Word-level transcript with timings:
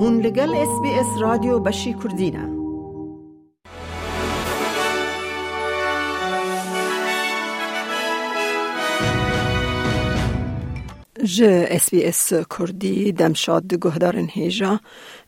هون 0.00 0.20
لگل 0.20 0.54
اس 0.54 0.80
بی 0.82 0.90
اس 0.90 1.06
رادیو 1.20 1.58
بشی 1.58 1.94
کردینه 1.94 2.58
ج 11.24 11.42
اس 11.42 11.90
بی 11.90 12.04
اس 12.04 12.32
کردی 12.58 13.12
دمشاد 13.12 13.74
گهدارن 13.74 14.28
هیجا. 14.30 14.80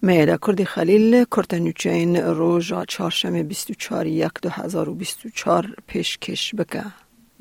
میده 0.02 0.38
کردی 0.46 0.64
خلیل 0.64 1.24
کرتنوچین 1.24 2.16
روژا 2.16 2.84
چهارشنبه 2.84 3.42
24 3.42 4.06
یک 4.06 4.32
2024 4.42 5.74
پیشکش 5.86 6.54
بکه. 6.54 6.84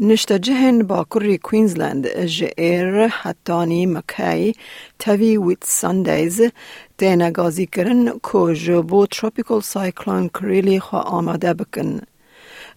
نشته 0.02 0.39
جهن 0.39 0.84
با 0.84 1.04
کری 1.04 1.38
کوینزلند 1.38 2.25
جئر 2.25 3.07
حتانی 3.07 3.86
مکای 3.86 4.54
تاوی 5.00 5.37
ویت 5.37 5.64
ساندیز 5.64 6.41
تینا 6.97 7.32
گازی 7.32 7.65
کرن 7.65 8.10
کو 8.10 8.54
جبو 8.54 9.05
تروپیکل 9.05 9.60
سایکلون 9.60 10.29
کریلی 10.29 10.79
خوا 10.79 11.00
آماده 11.00 11.54
بکن. 11.54 12.01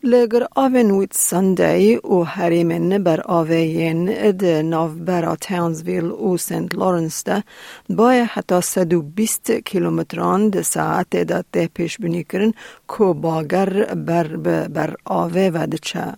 لگر 0.03 0.47
آوین 0.57 0.91
ویت 0.91 1.15
سندی 1.15 1.97
و 1.97 2.23
هریمن 2.23 3.03
بر 3.03 3.21
آوین 3.25 4.31
ده 4.33 4.63
ناوبرا 4.63 5.37
تاونزویل 5.37 6.05
و 6.05 6.37
سنت 6.37 6.75
لورنس 6.75 7.25
ده 7.25 7.45
بای 7.91 8.21
حتی 8.21 8.61
120 8.61 9.51
کیلومتران 9.51 10.49
ده 10.49 10.63
ساعت 10.63 11.11
ده 11.11 11.45
ده 11.53 11.67
پیش 11.75 11.99
بینی 11.99 12.25
کرن 12.25 12.53
کو 12.87 13.15
باگر 13.15 13.95
بر 13.95 14.37
بر 14.67 14.95
آوه 15.05 15.51
و 15.55 15.67
ده 15.67 15.79
چه. 15.79 16.15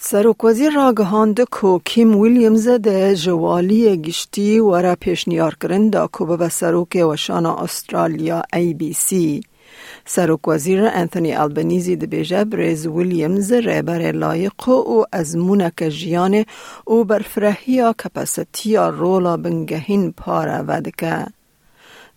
سروک 0.00 0.44
وزیر 0.44 0.70
را 0.70 0.92
گهاند 0.92 1.40
کو 1.40 1.78
کیم 1.84 2.20
ویلیامز 2.20 2.68
ده 2.68 3.14
جوالی 3.14 3.96
گشتی 3.96 4.58
و 4.58 4.76
را 4.82 4.94
پیشنیار 4.94 5.54
کرن 5.60 5.90
دا 5.90 6.06
کو 6.06 6.36
به 6.36 6.48
سروک 6.48 6.96
وشان 6.96 7.46
استرالیا 7.46 8.42
ای 8.52 8.74
بی 8.74 8.92
سی. 8.92 9.40
سروک 10.04 10.48
وزیر 10.48 10.84
انتونی 10.84 11.34
البنیزی 11.34 11.96
ده 11.96 12.06
بیجه 12.06 12.44
بریز 12.44 12.86
ویلیامز 12.86 13.52
ریبر 13.52 14.12
لایق 14.12 14.68
و 14.68 15.04
از 15.12 15.36
مونک 15.36 15.88
جیان 15.88 16.44
و 16.86 17.04
برفرهی 17.04 17.92
کپاسیتی 17.92 18.76
رولا 18.76 19.36
بنگهین 19.36 20.12
پارا 20.12 20.64
ودکه. 20.68 21.37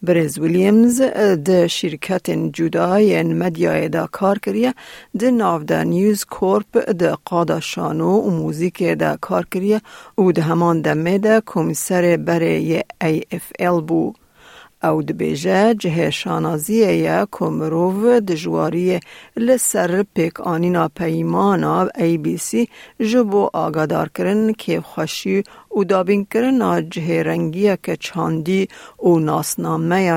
برز 0.08 0.38
ویلیامز 0.40 1.02
د 1.46 1.68
شرکت 1.68 2.30
جدای 2.54 3.24
مدیای 3.24 3.90
دا 3.90 4.06
کار 4.12 4.40
کریه 4.46 4.72
د 5.24 5.34
ناو 5.42 5.60
دا 5.72 5.82
نیوز 5.90 6.24
کورپ 6.36 6.80
د 7.02 7.14
قادا 7.32 7.60
شانو 7.68 8.14
و 8.22 8.32
موزیک 8.38 8.82
دا 9.04 9.12
کار 9.28 9.46
کریه 9.56 9.82
و 10.18 10.32
د 10.40 10.40
همان 10.40 10.82
دمه 10.88 11.18
دا 11.26 11.36
کمیسر 11.54 12.08
برای 12.32 12.82
ای 13.02 13.22
اف 13.32 13.52
ال 13.60 13.80
بو. 13.92 14.02
او 14.84 15.02
د 15.02 15.12
بیجه 15.12 15.74
جه 15.74 16.10
شانازیه 16.10 16.92
یا 16.96 17.28
کمروو 17.32 18.20
د 18.20 18.32
جواری 18.36 19.00
لسر 19.38 20.04
پیک 20.14 20.42
آنینا 20.42 20.88
پیمانا 20.88 21.88
ای 21.96 22.18
بی 22.18 22.38
سی 22.38 22.68
جبو 23.00 23.50
آگادار 23.54 24.10
کرن 24.10 24.54
که 24.54 24.82
خوشی 24.82 25.44
و 25.78 25.84
دابین 25.84 26.26
کرن 26.26 26.90
جه 26.90 27.24
رنگیه 27.24 27.78
که 27.84 27.96
چاندی 27.96 28.68
و 29.04 29.20
ناسنامه 29.20 30.12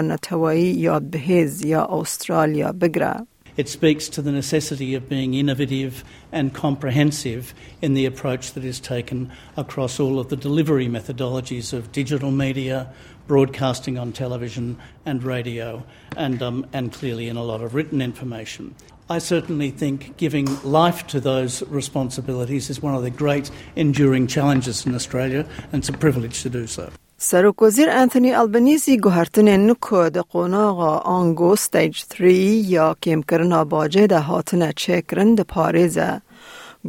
it 3.57 3.69
speaks 3.69 4.09
to 4.09 4.23
the 4.23 4.33
necessity 4.33 4.95
of 4.95 5.09
being 5.09 5.35
innovative 5.35 6.05
and 6.33 6.55
comprehensive 6.55 7.55
in 7.81 7.95
the 7.95 8.07
approach 8.07 8.53
that 8.53 8.65
is 8.65 8.81
taken 8.81 9.31
across 9.57 10.01
all 10.01 10.19
of 10.19 10.29
the 10.29 10.37
delivery 10.37 10.89
methodologies 10.89 11.73
of 11.73 11.93
digital 11.93 12.31
media, 12.31 12.93
broadcasting 13.27 13.99
on 13.99 14.13
television 14.13 14.77
and 15.07 15.23
radio, 15.23 15.85
and, 16.17 16.43
um, 16.43 16.67
and 16.73 16.93
clearly 16.93 17.29
in 17.29 17.37
a 17.37 17.43
lot 17.43 17.61
of 17.61 17.75
written 17.75 18.03
information. 18.03 18.75
I 19.09 19.19
certainly 19.19 19.71
think 19.71 20.17
giving 20.17 20.63
life 20.63 21.07
to 21.09 21.21
those 21.21 21.63
responsibilities 21.65 22.71
is 22.71 22.81
one 22.81 22.95
of 22.95 23.03
the 23.03 23.11
great 23.11 23.51
enduring 23.77 24.27
challenges 24.27 24.87
in 24.87 24.95
Australia, 24.95 25.47
and 25.73 25.81
it's 25.81 25.91
a 25.91 25.93
privilege 25.93 26.43
to 26.43 26.51
do 26.51 26.67
so. 26.67 26.91
سروک 27.27 27.63
وزیر 27.63 27.91
انتونی 27.91 28.33
البنیزی 28.33 28.97
گوهرتن 28.97 29.49
نکو 29.71 30.09
ده 30.09 30.23
قوناغا 30.23 30.97
آنگو 30.99 31.57
stage 31.57 32.03
3 32.19 32.33
یا 32.75 32.97
کم 33.03 33.23
کرنا 33.23 33.65
باجه 33.65 34.07
ده 34.07 34.19
هاتنه 34.19 34.73
چکرن 34.77 35.35
ده 35.35 35.43
پاریزه. 35.43 36.21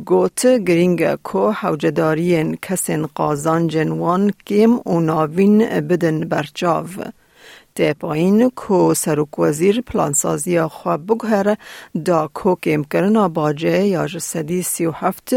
گوت 0.06 0.46
گرینگ 0.46 1.16
کو 1.16 1.52
حوجدارین 1.52 2.58
کسین 2.62 3.06
قازان 3.06 3.68
جنوان 3.68 4.34
کم 4.48 4.80
و 4.86 5.00
ناوین 5.00 5.80
بدن 5.80 6.20
برچاو. 6.20 6.86
ده 7.78 7.94
پایین 7.94 8.50
کو 8.50 8.94
سروک 8.94 9.40
وزیر 9.40 9.82
پلانسازی 9.82 10.62
خواب 10.62 11.06
بگهره 11.08 11.58
دا 12.06 12.28
کو 12.34 12.56
کم 12.56 12.84
کرنا 12.84 13.28
باجه 13.30 13.88
یا 13.88 14.08
جسدی 14.08 14.62
سی 14.62 14.86
و 14.86 14.92
هفت 14.92 15.34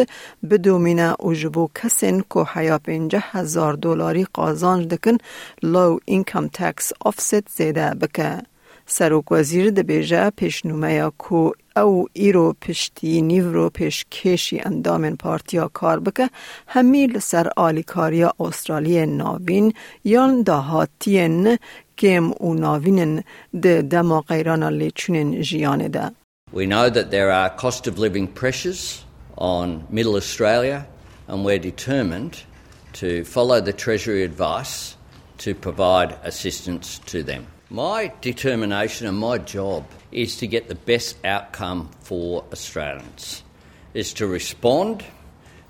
بدومینه 0.50 1.12
و 1.12 1.32
جبو 1.34 1.68
کسین 1.74 2.20
کو 2.20 2.42
حیا 2.42 2.78
پینجه 2.78 3.22
هزار 3.30 3.72
دلاری 3.74 4.24
قازانج 4.24 4.86
دکن 4.88 5.16
لو 5.62 5.98
اینکم 6.04 6.48
تکس 6.48 6.92
آفست 7.00 7.48
زیده 7.56 7.90
بکه. 7.90 8.42
سروک 8.86 9.32
وزیر 9.32 9.70
ده 9.70 9.82
بیجه 9.82 10.30
پیشنومه 10.30 10.92
یا 10.92 11.12
کو 11.18 11.52
او 11.76 12.06
ایرو 12.12 12.54
پشتی 12.62 13.22
نیورو 13.22 13.70
پیش 13.70 14.04
کشی 14.10 14.60
اندامن 14.64 15.16
پارتیا 15.16 15.68
کار 15.68 16.00
بکه 16.00 16.30
همیل 16.66 17.18
سر 17.18 17.50
آلیکاریا 17.56 18.32
استرالی 18.40 19.06
ناوین 19.06 19.72
یان 20.04 20.42
داهاتین 20.42 21.58
کم 21.97 22.31
و 22.31 22.53
ناوینن 22.53 23.23
ده 23.61 23.81
دما 23.81 24.21
غیران 24.21 24.63
لیچونن 24.63 25.41
جیانه 25.41 25.87
ده. 25.87 26.11
We 26.53 26.65
know 26.65 26.89
that 26.89 27.11
there 27.11 27.31
are 27.31 27.49
cost 27.49 27.87
of 27.87 27.97
living 27.97 28.27
pressures 28.27 29.03
on 29.37 29.87
middle 29.89 30.15
Australia 30.15 30.85
and 31.27 31.43
we're 31.45 31.59
determined 31.59 32.43
to 32.93 33.23
follow 33.23 33.59
the 33.59 33.73
Treasury 33.73 34.23
advice 34.23 34.95
to 35.39 35.55
provide 35.55 36.15
assistance 36.23 36.99
to 37.11 37.23
them. 37.23 37.47
My 37.69 38.11
determination 38.21 39.07
and 39.07 39.17
my 39.17 39.39
job 39.39 39.83
is 40.11 40.37
to 40.37 40.47
get 40.47 40.67
the 40.67 40.75
best 40.75 41.17
outcome 41.25 41.89
for 42.01 42.43
Australians, 42.51 43.43
is 43.93 44.13
to 44.13 44.27
respond 44.27 45.03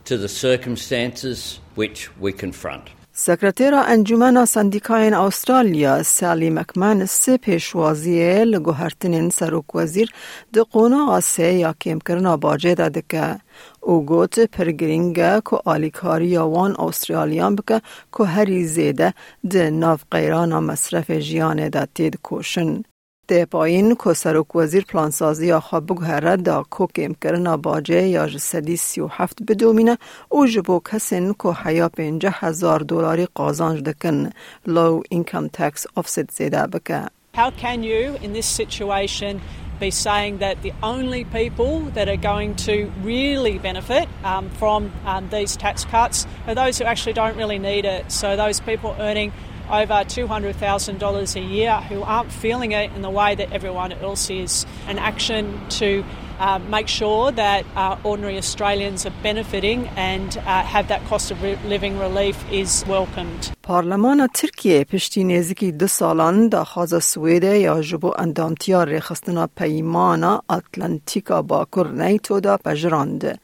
to 0.06 0.18
the 0.18 0.28
circumstances 0.28 1.60
which 1.76 2.16
we 2.18 2.34
confront. 2.34 2.90
سکرتیر 3.21 3.75
انجمن 3.75 4.45
سندیکاین 4.45 5.15
استرالیا 5.15 6.03
سالی 6.03 6.51
مکمنس 6.51 7.29
پیشوازی 7.29 8.45
لگوهرتنین 8.45 9.31
سروک 9.31 9.75
وزیر 9.75 10.11
ده 10.53 10.63
قونا 10.63 11.11
آسه 11.11 11.53
یا 11.53 11.75
کم 11.81 11.99
کرنا 11.99 12.37
باجه 12.37 12.75
ده 12.75 13.03
که 13.09 13.37
او 13.81 14.07
گوت 14.07 14.41
پرگرینگه 14.41 15.43
که 15.51 15.57
آلیکاری 15.65 16.37
وان 16.37 16.77
استرالیان 16.81 17.57
بکه 17.57 17.81
که 18.19 18.25
هری 18.25 18.65
زیده 18.65 19.15
ده 19.51 19.71
ناف 19.71 20.05
قیران 20.11 20.59
مصرف 20.59 21.11
جیانه 21.11 21.69
ده 21.69 21.89
تید 21.95 22.19
کوشن. 22.23 22.83
ده 23.29 23.45
پایین 23.45 23.95
که 23.95 24.13
سروک 24.13 24.57
وزیر 24.57 24.85
پلانسازی 24.85 25.59
خواب 25.59 25.87
بگهره 25.87 26.37
دا 26.37 26.65
کو 26.71 26.87
کم 26.87 27.15
کرنا 27.23 27.57
باجه 27.57 28.09
یا 28.09 28.27
جسدی 28.27 28.77
سی 28.77 29.01
و 29.01 29.07
هفت 29.07 29.43
بدومینه 29.49 29.99
او 30.29 30.47
جبو 30.47 30.81
کسین 30.93 31.35
که 31.43 31.49
حیا 31.49 31.89
پینجه 31.89 32.31
هزار 32.35 32.81
دلاری 32.81 33.29
قازانج 33.35 33.83
دکن 33.83 34.31
لو 34.67 35.03
اینکم 35.11 35.49
تکس 35.49 35.87
آفست 35.95 36.31
زیده 36.31 36.67
بکه. 36.67 37.03
How 37.35 37.51
can 37.51 37.83
you, 37.83 38.17
in 38.23 38.33
this 38.33 38.47
situation, 38.47 39.41
be 39.79 39.91
saying 39.91 40.39
that 40.39 40.63
the 40.63 40.73
only 40.83 41.25
people 41.25 41.81
that 41.97 42.09
are 42.09 42.23
going 42.33 42.57
to 42.69 42.91
really 43.03 43.59
benefit 43.59 44.09
um, 44.25 44.51
from 44.51 44.91
um, 45.07 45.29
these 45.29 45.57
tax 45.57 45.85
cuts 45.85 46.27
are 46.47 46.55
those 46.55 46.79
who 46.79 46.85
actually 46.85 47.13
don't 47.13 47.37
really 47.37 47.59
need 47.59 47.85
it? 47.85 48.11
So, 48.11 48.37
those 48.37 48.59
people 48.61 48.97
earning 48.99 49.33
over 49.70 50.04
$200,000 50.04 51.36
a 51.36 51.40
year 51.40 51.76
who 51.90 52.04
aren't 52.04 52.32
feeling 52.32 52.72
it 52.74 52.92
in 52.96 53.02
the 53.02 53.10
way 53.10 53.36
that 53.36 53.52
everyone 53.52 53.92
else 53.92 54.30
is. 54.30 54.66
An 54.88 55.00
action 55.00 55.60
to 55.80 56.04
uh, 56.40 56.60
make 56.60 56.88
sure 56.88 57.32
that 57.32 57.66
uh, 57.76 57.98
ordinary 58.04 58.38
Australians 58.38 59.06
are 59.06 59.14
benefiting 59.24 59.88
and 59.96 60.38
uh, 60.38 60.64
have 60.64 60.88
that 60.90 61.04
cost 61.06 61.32
of 61.32 61.42
living 61.66 61.98
relief 62.00 62.38
is 62.52 62.84
welcomed. 62.88 63.52
پارلمان 63.64 64.28
ترکیه 64.34 64.84
پشتی 64.84 65.24
نزدیکی 65.24 65.72
دو 65.72 65.88
سالان 65.88 66.50
دا 66.50 66.64
خواز 66.64 67.04
سویده 67.04 67.58
یا 67.58 67.82
جبو 67.82 68.14
اندامتیا 68.18 68.84
رخستنا 68.84 69.48
پیمانا 69.48 70.42
اتلانتیکا 70.50 71.42
با 71.42 71.68
نیتو 71.94 72.40
دا 72.40 72.58
پجراند. 72.58 73.40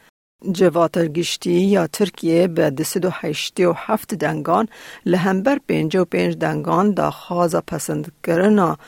جواتر 0.52 1.08
گشتی 1.08 1.50
یا 1.50 1.86
ترکیه 1.86 2.46
به 2.46 2.70
دسد 2.70 3.04
و 3.04 3.10
هشتی 3.12 3.64
و 3.64 3.72
هفت 3.76 4.14
دنگان 4.14 4.68
لهمبر 5.06 5.58
پینج 5.68 5.96
و 5.96 6.04
پینج 6.04 6.36
دنگان 6.36 6.90
دا 6.90 7.10
خوازا 7.10 7.60
پسند 7.60 8.12
کرنا 8.22 8.78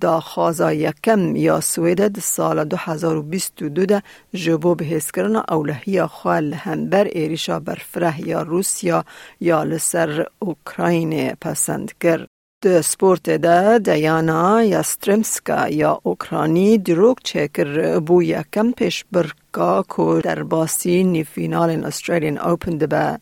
دا 0.00 0.20
خوازا 0.20 0.72
یکم 0.72 1.36
یا 1.36 1.60
سویده 1.60 2.08
د 2.08 2.18
سال 2.20 2.64
2022 2.64 3.86
ده 3.86 4.02
جبو 4.34 4.74
بحث 4.74 5.10
کرنا 5.10 5.44
اولهی 5.48 6.06
خواه 6.06 6.40
لهمبر 6.40 7.04
ایریشا 7.04 7.60
برفره 7.60 8.28
یا 8.28 8.42
روسیا 8.42 9.04
یا 9.40 9.62
لسر 9.62 10.26
اوکراین 10.38 11.34
پسند 11.40 11.92
کرد. 12.00 12.37
سپورت 12.64 13.30
ده 13.30 13.78
دیانا 13.78 14.62
یا 14.62 14.82
سترمسکا 14.82 15.68
یا 15.68 16.00
اوکرانی 16.02 16.78
دروگ 16.78 17.16
چکر 17.24 17.98
بو 17.98 18.22
یکم 18.22 18.72
پیش 18.72 19.04
برکا 19.12 19.84
که 19.96 20.20
در 20.24 20.42
باسی 20.42 21.04
نی 21.04 21.24
فینال 21.24 21.84
استرالین 21.84 22.38
اوپن 22.38 22.76
ده 22.78 22.86
به. 22.86 23.18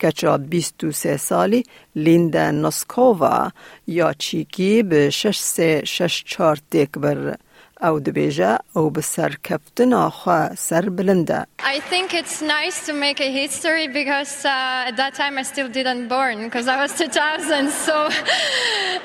کچا 0.00 0.38
23 0.38 1.16
سالی 1.16 1.62
لیندا 1.96 2.50
نوسکووا 2.50 3.50
یا 3.86 4.12
چیکی 4.12 4.82
به 4.82 5.10
6 5.10 5.38
3 5.38 5.82
6 5.84 6.24
4 6.26 6.56
تک 6.70 6.90
بر. 6.92 7.36
او 7.82 8.00
دبیجه 8.00 8.58
او 8.72 8.90
به 8.90 9.00
سر 9.00 9.34
کفتن 9.44 9.92
آخوا 9.92 10.54
سر 10.54 10.88
بلنده 10.88 11.46
I 11.60 11.80
think 11.92 12.14
it's 12.14 12.42
nice 12.42 12.86
to 12.86 12.92
make 12.92 13.20
a 13.20 13.30
history 13.42 13.86
because 13.88 14.44
uh, 14.44 14.88
at 14.90 14.96
that 14.96 15.14
time 15.14 15.38
I 15.38 15.42
still 15.42 15.68
didn't 15.68 16.08
born 16.08 16.38
because 16.44 16.66
I 16.68 16.76
was 16.82 16.92
2000 16.98 17.70
so 17.70 18.08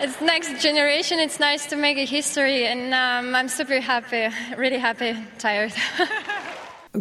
it's 0.04 0.20
next 0.22 0.62
generation 0.64 1.20
it's 1.20 1.40
nice 1.40 1.66
to 1.72 1.76
make 1.76 1.98
a 1.98 2.06
history 2.06 2.66
and 2.68 2.94
um, 2.94 3.36
I'm 3.36 3.48
super 3.48 3.80
happy 3.80 4.24
really 4.58 4.80
happy 4.80 5.16
tired 5.38 5.74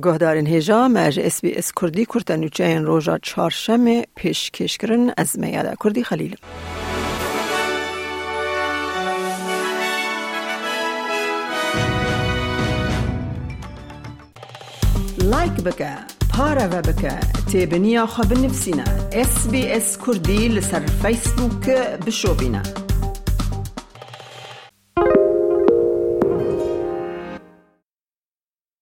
گهدارین 0.03 0.47
هیجا 0.47 0.89
مج 0.89 1.21
اس 1.21 1.41
بی 1.41 1.53
اس 1.55 1.73
کردی 1.81 2.05
کرتنوچه 2.05 2.65
این 2.65 2.85
روژا 2.85 3.19
چهارشم 3.19 4.03
پیش 4.03 4.51
کش 4.51 4.79
کرن 4.79 5.13
از 5.17 5.39
میاده 5.39 5.77
کردی 5.85 6.05
خلیل 6.05 6.37
لایک 15.33 15.57
بکە 15.67 15.93
پارەوە 16.33 16.81
بکە 16.89 17.15
تێبنییا 17.51 18.05
خە 18.15 18.25
بنفسینە 18.31 18.89
SسBS 19.31 19.89
کوردی 20.03 20.43
لەسەر 20.57 20.85
فیسبووکە 21.01 21.81
بشۆبینە. 22.05 22.82